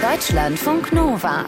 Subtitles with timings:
[0.00, 1.46] Deutschlandfunk Nova.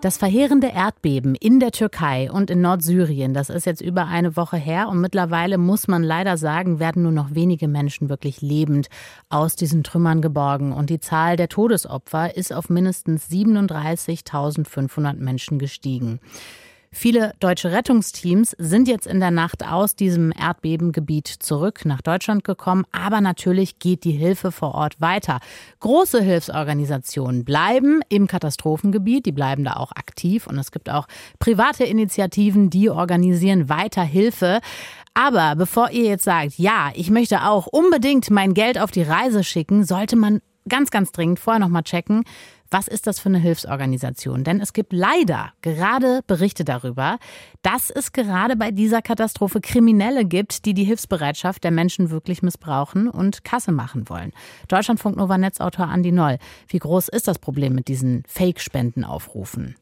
[0.00, 4.58] Das verheerende Erdbeben in der Türkei und in Nordsyrien, das ist jetzt über eine Woche
[4.58, 8.88] her und mittlerweile muss man leider sagen, werden nur noch wenige Menschen wirklich lebend
[9.30, 16.20] aus diesen Trümmern geborgen und die Zahl der Todesopfer ist auf mindestens 37.500 Menschen gestiegen.
[16.96, 22.84] Viele deutsche Rettungsteams sind jetzt in der Nacht aus diesem Erdbebengebiet zurück nach Deutschland gekommen,
[22.92, 25.40] aber natürlich geht die Hilfe vor Ort weiter.
[25.80, 31.08] Große Hilfsorganisationen bleiben im Katastrophengebiet, die bleiben da auch aktiv und es gibt auch
[31.40, 34.60] private Initiativen, die organisieren weiter Hilfe.
[35.14, 39.42] Aber bevor ihr jetzt sagt, ja, ich möchte auch unbedingt mein Geld auf die Reise
[39.42, 42.24] schicken, sollte man ganz, ganz dringend vorher nochmal checken,
[42.70, 44.42] was ist das für eine Hilfsorganisation?
[44.42, 47.18] Denn es gibt leider gerade Berichte darüber,
[47.62, 53.08] dass es gerade bei dieser Katastrophe Kriminelle gibt, die die Hilfsbereitschaft der Menschen wirklich missbrauchen
[53.08, 54.32] und Kasse machen wollen.
[54.66, 56.38] Deutschlandfunk Nova Netzautor Andi Noll.
[56.66, 59.76] Wie groß ist das Problem mit diesen Fake-Spendenaufrufen?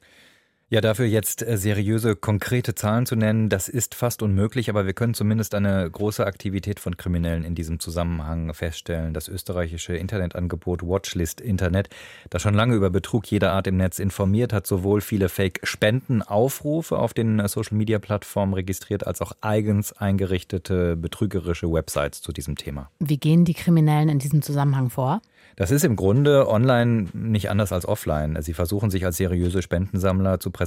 [0.73, 4.95] Ja, dafür jetzt äh, seriöse, konkrete Zahlen zu nennen, das ist fast unmöglich, aber wir
[4.95, 9.13] können zumindest eine große Aktivität von Kriminellen in diesem Zusammenhang feststellen.
[9.13, 11.91] Das österreichische Internetangebot Watchlist Internet,
[12.31, 17.13] das schon lange über Betrug jeder Art im Netz informiert, hat sowohl viele Fake-Spendenaufrufe auf
[17.13, 22.91] den äh, Social-Media-Plattformen registriert, als auch eigens eingerichtete betrügerische Websites zu diesem Thema.
[22.99, 25.21] Wie gehen die Kriminellen in diesem Zusammenhang vor?
[25.57, 28.41] Das ist im Grunde online nicht anders als offline.
[28.41, 30.62] Sie versuchen sich als seriöse Spendensammler zu präsentieren,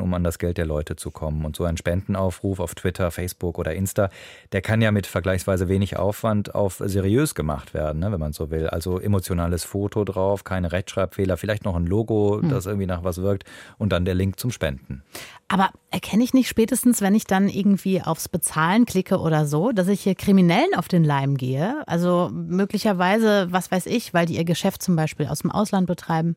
[0.00, 1.44] um an das Geld der Leute zu kommen.
[1.44, 4.10] Und so ein Spendenaufruf auf Twitter, Facebook oder Insta,
[4.52, 8.50] der kann ja mit vergleichsweise wenig Aufwand auf seriös gemacht werden, ne, wenn man so
[8.50, 8.68] will.
[8.68, 12.48] Also emotionales Foto drauf, keine Rechtschreibfehler, vielleicht noch ein Logo, hm.
[12.48, 13.44] das irgendwie nach was wirkt
[13.78, 15.02] und dann der Link zum Spenden.
[15.50, 19.88] Aber erkenne ich nicht spätestens, wenn ich dann irgendwie aufs Bezahlen klicke oder so, dass
[19.88, 21.82] ich hier Kriminellen auf den Leim gehe?
[21.86, 26.36] Also möglicherweise, was weiß ich, weil die ihr Geschäft zum Beispiel aus dem Ausland betreiben?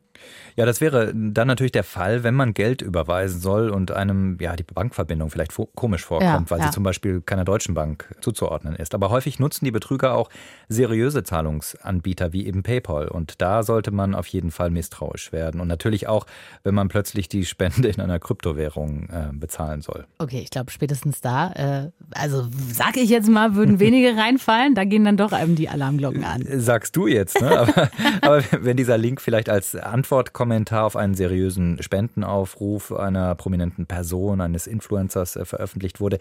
[0.56, 4.56] Ja, das wäre dann natürlich der Fall, wenn man Geld überweisen soll und einem ja
[4.56, 6.66] die Bankverbindung vielleicht komisch vorkommt, ja, weil ja.
[6.66, 8.94] sie zum Beispiel keiner deutschen Bank zuzuordnen ist.
[8.94, 10.30] Aber häufig nutzen die Betrüger auch
[10.68, 13.08] seriöse Zahlungsanbieter wie eben PayPal.
[13.08, 15.60] Und da sollte man auf jeden Fall misstrauisch werden.
[15.60, 16.26] Und natürlich auch,
[16.62, 20.06] wenn man plötzlich die Spende in einer Kryptowährung äh, bezahlen soll.
[20.18, 24.84] Okay, ich glaube spätestens da, äh, also sag ich jetzt mal, würden wenige reinfallen, da
[24.84, 26.42] gehen dann doch einem die Alarmglocken an.
[26.42, 27.58] Äh, sagst du jetzt, ne?
[27.58, 27.90] aber,
[28.22, 34.66] aber wenn dieser Link vielleicht als Antwortkommentar auf einen seriösen Spendenaufruf einer prominenten Person, eines
[34.66, 36.18] Influencers äh, veröffentlicht wurde,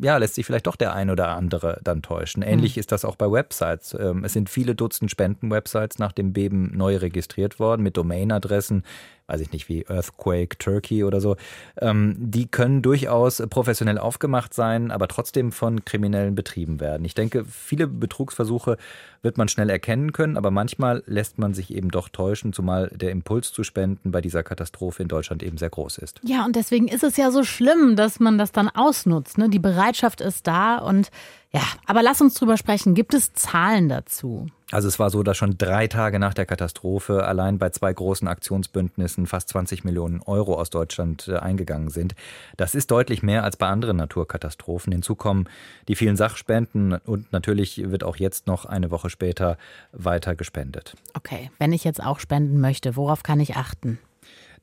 [0.00, 2.42] ja, lässt sich vielleicht doch der ein oder andere dann täuschen.
[2.42, 2.80] Ähnlich mhm.
[2.80, 3.96] ist das auch bei Websites.
[3.98, 8.84] Ähm, es sind viele Dutzend Spenden-Websites nach dem Beben neu registriert worden mit Domainadressen,
[9.26, 11.36] weiß ich nicht, wie Earthquake Turkey oder so,
[11.80, 17.04] ähm, die können durchaus professionell aufgemacht sein, aber trotzdem von Kriminellen betrieben werden.
[17.04, 18.76] Ich denke, viele Betrugsversuche
[19.22, 23.10] wird man schnell erkennen können, aber manchmal lässt man sich eben doch täuschen, zumal der
[23.10, 26.20] Impuls zu spenden bei dieser Katastrophe in Deutschland eben sehr groß ist.
[26.22, 29.38] Ja, und deswegen ist es ja so schlimm, dass man das dann ausnutzt.
[29.38, 29.48] Ne?
[29.48, 31.10] Die Bereitschaft ist da und
[31.54, 32.94] ja, aber lass uns drüber sprechen.
[32.94, 34.48] Gibt es Zahlen dazu?
[34.72, 38.26] Also es war so, dass schon drei Tage nach der Katastrophe allein bei zwei großen
[38.26, 42.16] Aktionsbündnissen fast 20 Millionen Euro aus Deutschland äh, eingegangen sind.
[42.56, 44.92] Das ist deutlich mehr als bei anderen Naturkatastrophen.
[44.92, 45.48] Hinzu kommen
[45.86, 49.56] die vielen Sachspenden und natürlich wird auch jetzt noch eine Woche später
[49.92, 50.96] weiter gespendet.
[51.14, 54.00] Okay, wenn ich jetzt auch spenden möchte, worauf kann ich achten?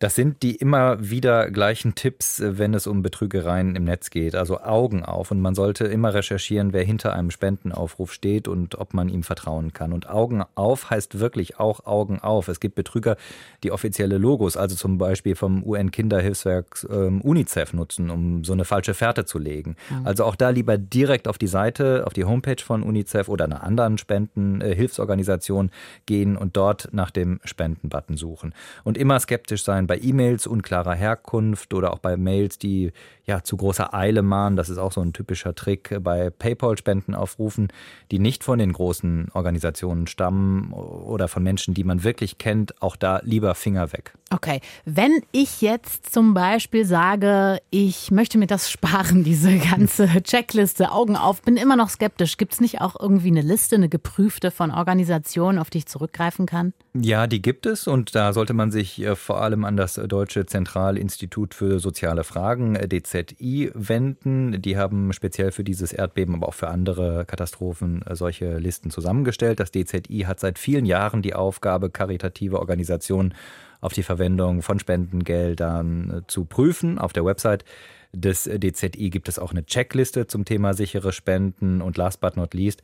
[0.02, 4.34] Das sind die immer wieder gleichen Tipps, äh, wenn es um Betrügereien im Netz geht.
[4.34, 5.30] Also Augen auf.
[5.30, 9.74] Und man sollte immer recherchieren, wer hinter einem Spendenaufruf steht und ob man ihm vertrauen
[9.74, 9.94] kann.
[9.94, 12.48] Und Augen auf heißt wirklich auch Augen auf.
[12.48, 13.16] Es gibt Betrüger,
[13.64, 18.96] die offizielle Logos, also zum Beispiel vom UN-Kinderhilfswerk ähm, UNICEF nutzen, um so eine falsche
[18.96, 19.76] Fährte zu legen.
[19.92, 20.08] Mhm.
[20.08, 23.62] Also auch da lieber direkt auf die Seite, auf die Homepage von UNICEF oder einer
[23.62, 25.72] anderen Spendenhilfsorganisation äh,
[26.08, 28.56] gehen und dort nach dem Spendenbutton suchen.
[28.84, 32.94] Und immer skeptisch sein bei E-Mails unklarer Herkunft oder auch bei Mails, die
[33.26, 34.56] ja zu großer Eile mahnen.
[34.56, 37.68] Das ist auch so ein typischer Trick bei PayPal-Spenden aufrufen,
[38.10, 42.82] die nicht von den großen Organisationen stammen oder von Menschen, die man wirklich kennt.
[42.82, 44.14] Auch da lieber Finger weg.
[44.34, 50.94] Okay, wenn ich jetzt zum Beispiel sage, ich möchte mir das sparen, diese ganze Checkliste,
[50.94, 52.38] Augen auf, bin immer noch skeptisch.
[52.38, 56.46] Gibt es nicht auch irgendwie eine Liste, eine geprüfte von Organisationen, auf die ich zurückgreifen
[56.46, 56.74] kann?
[56.94, 60.46] Ja, die gibt es und da sollte man sich äh, vor allem an das Deutsche
[60.46, 64.62] Zentralinstitut für soziale Fragen, äh, DZI, wenden.
[64.62, 69.60] Die haben speziell für dieses Erdbeben, aber auch für andere Katastrophen äh, solche Listen zusammengestellt.
[69.60, 73.34] Das DZI hat seit vielen Jahren die Aufgabe, karitative Organisationen
[73.82, 77.00] auf die Verwendung von Spendengeldern zu prüfen.
[77.00, 77.66] Auf der Website
[78.14, 82.54] des DZI gibt es auch eine Checkliste zum Thema sichere Spenden und last but not
[82.54, 82.84] least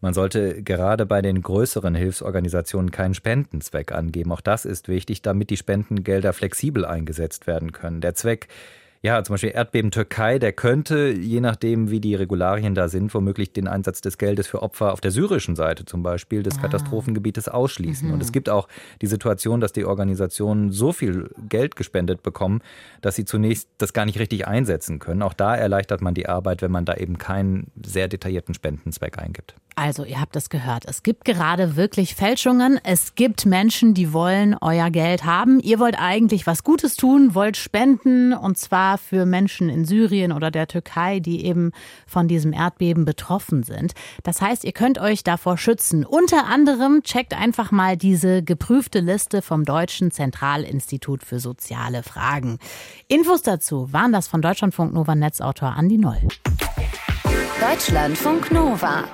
[0.00, 4.32] Man sollte gerade bei den größeren Hilfsorganisationen keinen Spendenzweck angeben.
[4.32, 8.00] Auch das ist wichtig, damit die Spendengelder flexibel eingesetzt werden können.
[8.00, 8.48] Der Zweck
[9.06, 13.52] ja, zum Beispiel Erdbeben Türkei, der könnte, je nachdem, wie die Regularien da sind, womöglich
[13.52, 16.62] den Einsatz des Geldes für Opfer auf der syrischen Seite zum Beispiel des ah.
[16.62, 18.08] Katastrophengebietes ausschließen.
[18.08, 18.14] Mhm.
[18.14, 18.66] Und es gibt auch
[19.02, 22.62] die Situation, dass die Organisationen so viel Geld gespendet bekommen,
[23.00, 25.22] dass sie zunächst das gar nicht richtig einsetzen können.
[25.22, 29.54] Auch da erleichtert man die Arbeit, wenn man da eben keinen sehr detaillierten Spendenzweck eingibt.
[29.78, 30.84] Also, ihr habt es gehört.
[30.86, 32.80] Es gibt gerade wirklich Fälschungen.
[32.82, 35.60] Es gibt Menschen, die wollen euer Geld haben.
[35.60, 40.50] Ihr wollt eigentlich was Gutes tun, wollt spenden und zwar für Menschen in Syrien oder
[40.50, 41.72] der Türkei, die eben
[42.06, 43.92] von diesem Erdbeben betroffen sind.
[44.22, 46.06] Das heißt, ihr könnt euch davor schützen.
[46.06, 52.58] Unter anderem checkt einfach mal diese geprüfte Liste vom Deutschen Zentralinstitut für soziale Fragen.
[53.08, 56.22] Infos dazu waren das von Deutschlandfunk Nova Netzautor Andi Noll.
[57.60, 59.04] Deutschlandfunk Nova